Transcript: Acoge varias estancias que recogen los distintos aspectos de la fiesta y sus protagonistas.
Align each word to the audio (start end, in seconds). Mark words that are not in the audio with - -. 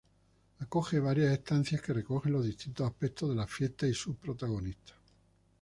Acoge 0.63 0.97
varias 0.99 1.31
estancias 1.31 1.79
que 1.79 1.93
recogen 1.93 2.33
los 2.33 2.43
distintos 2.43 2.87
aspectos 2.87 3.29
de 3.29 3.35
la 3.35 3.45
fiesta 3.45 3.85
y 3.85 3.93
sus 3.93 4.15
protagonistas. 4.17 4.95